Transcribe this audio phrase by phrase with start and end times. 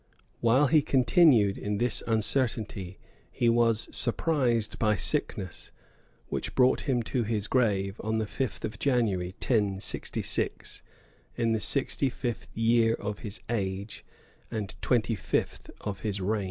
[0.41, 2.97] []While he continued in this uncertainty,
[3.31, 5.71] he was surprised by sickness,
[6.27, 10.81] which brought him to his grave on the fifth of January, 1066,
[11.35, 14.03] in the sixty fifth year of his age,
[14.49, 16.39] and twenty fifth of his reign.